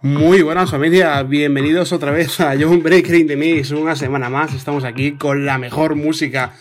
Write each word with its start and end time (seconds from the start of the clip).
Muy 0.00 0.42
buenas 0.42 0.70
familia, 0.70 1.20
bienvenidos 1.24 1.92
otra 1.92 2.12
vez 2.12 2.38
a 2.38 2.54
John 2.56 2.84
Breaker 2.84 3.16
in 3.16 3.26
the 3.26 3.36
Mix, 3.36 3.72
una 3.72 3.96
semana 3.96 4.30
más, 4.30 4.54
estamos 4.54 4.84
aquí 4.84 5.16
con 5.16 5.44
la 5.44 5.58
mejor 5.58 5.96
música. 5.96 6.52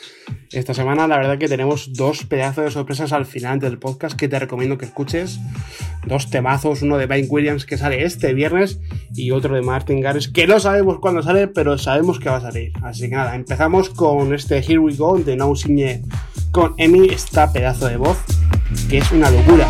Esta 0.51 0.73
semana 0.73 1.07
la 1.07 1.17
verdad 1.17 1.37
que 1.37 1.47
tenemos 1.47 1.93
dos 1.93 2.25
pedazos 2.25 2.65
de 2.65 2.71
sorpresas 2.71 3.13
al 3.13 3.27
final 3.27 3.59
del 3.59 3.77
podcast 3.77 4.17
que 4.17 4.27
te 4.27 4.39
recomiendo 4.39 4.79
que 4.79 4.85
escuches. 4.85 5.39
Dos 6.07 6.31
temazos, 6.31 6.81
uno 6.81 6.97
de 6.97 7.05
Vine 7.05 7.27
Williams 7.29 7.67
que 7.67 7.77
sale 7.77 8.03
este 8.03 8.33
viernes 8.33 8.79
y 9.13 9.29
otro 9.29 9.53
de 9.53 9.61
Martin 9.61 10.01
Garrix 10.01 10.29
que 10.29 10.47
no 10.47 10.59
sabemos 10.59 10.97
cuándo 10.99 11.21
sale, 11.21 11.47
pero 11.47 11.77
sabemos 11.77 12.17
que 12.19 12.29
va 12.29 12.37
a 12.37 12.41
salir. 12.41 12.71
Así 12.81 13.01
que 13.01 13.15
nada, 13.15 13.35
empezamos 13.35 13.91
con 13.91 14.33
este 14.33 14.57
Here 14.57 14.79
We 14.79 14.95
Go 14.95 15.19
de 15.19 15.35
No 15.35 15.55
Signe 15.55 16.01
con 16.51 16.73
Emi, 16.79 17.09
esta 17.09 17.53
pedazo 17.53 17.87
de 17.87 17.97
voz 17.97 18.17
que 18.89 18.97
es 18.97 19.11
una 19.11 19.29
locura. 19.29 19.67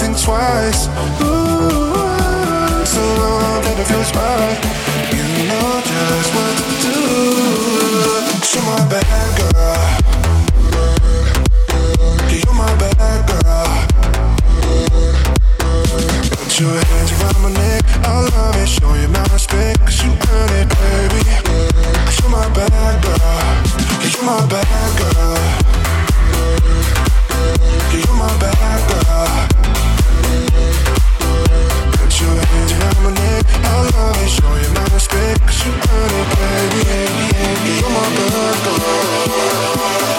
Think 0.00 0.16
twice. 0.16 0.88
Ooh, 1.20 1.92
so 2.86 3.02
long 3.20 3.60
that 3.64 3.76
it 3.76 3.84
feels 3.84 4.10
right 4.16 4.56
You 5.12 5.44
know 5.44 5.70
just 5.84 6.30
what 6.34 6.54
to 6.56 6.68
do. 6.88 6.96
You're 8.48 8.64
my 8.64 8.80
bad 8.88 9.28
girl. 9.36 9.84
You're 12.32 12.56
my 12.56 12.72
bad 12.80 13.20
girl. 13.28 13.68
Put 16.32 16.52
your 16.60 16.80
hands 16.90 17.10
around 17.20 17.38
my 17.44 17.52
neck. 17.52 17.84
I 18.08 18.24
love 18.32 18.56
it. 18.56 18.68
Show 18.68 18.94
you 18.94 19.08
my 19.08 19.22
respect. 19.34 19.80
Cause 19.80 20.00
you 20.02 20.10
earn 20.32 20.50
it, 20.60 20.68
baby. 20.80 21.22
You're 22.16 22.32
my 22.32 22.48
bad 22.56 22.94
girl. 23.04 23.44
You're 24.08 24.24
my 24.24 24.40
bad 24.48 24.90
girl. 24.98 25.36
You're 27.92 28.16
my 28.16 28.32
bad 28.40 28.88
girl. 28.88 28.89
Neck. 33.52 33.64
I 33.64 33.90
love 33.90 34.22
it. 34.22 34.28
Show 34.28 34.54
you 34.56 34.70
my 34.74 34.84
respect. 34.94 35.40
You're 37.80 37.90
my 37.90 38.06
girl. 38.16 40.09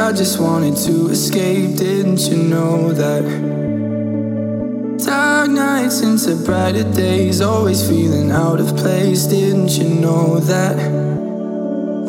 I 0.00 0.12
just 0.12 0.40
wanted 0.40 0.76
to 0.86 1.10
escape. 1.10 1.76
Didn't 1.76 2.20
you 2.20 2.38
know 2.38 2.90
that? 2.90 3.22
Dark 5.04 5.50
nights 5.50 6.00
into 6.00 6.36
brighter 6.36 6.90
days, 6.94 7.42
always 7.42 7.86
feeling 7.86 8.30
out 8.30 8.60
of 8.60 8.74
place. 8.78 9.26
Didn't 9.26 9.76
you 9.76 9.90
know 10.00 10.40
that? 10.40 10.78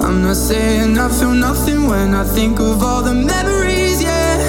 I'm 0.01 0.23
not 0.23 0.37
saying 0.37 0.97
I 0.97 1.09
feel 1.09 1.33
nothing 1.33 1.87
when 1.87 2.15
I 2.15 2.23
think 2.23 2.61
of 2.61 2.81
all 2.81 3.03
the 3.03 3.13
memories, 3.13 4.01
yeah, 4.01 4.39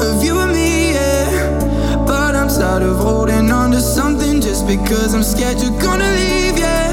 of 0.00 0.22
you 0.22 0.38
and 0.38 0.52
me, 0.52 0.92
yeah. 0.92 2.04
But 2.06 2.36
I'm 2.36 2.48
tired 2.48 2.84
of 2.84 2.96
holding 2.98 3.50
on 3.50 3.72
to 3.72 3.80
something 3.80 4.40
just 4.40 4.68
because 4.68 5.14
I'm 5.14 5.24
scared 5.24 5.60
you're 5.60 5.80
gonna 5.80 6.10
leave, 6.12 6.58
yeah. 6.58 6.83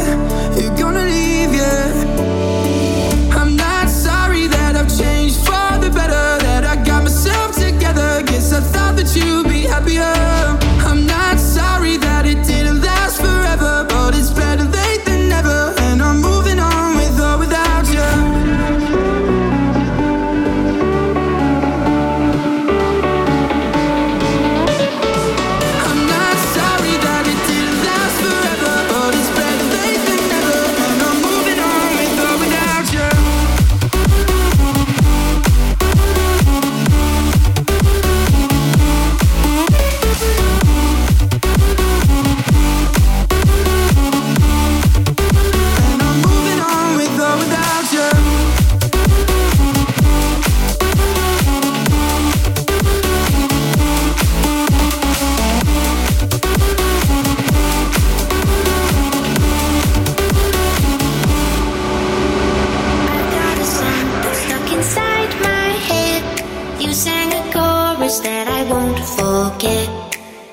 words 68.12 68.21
that 68.21 68.47
I 68.47 68.63
won't 68.69 69.00
forget. 69.17 69.88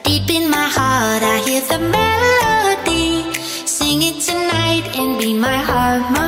Deep 0.05 0.31
in 0.31 0.51
my 0.51 0.69
heart, 0.77 1.23
I 1.23 1.39
hear 1.47 1.61
the 1.61 1.79
melody. 1.79 3.33
Sing 3.67 4.03
it 4.03 4.21
tonight 4.21 4.85
and 4.97 5.19
be 5.19 5.35
my 5.35 5.57
harmony. 5.57 6.28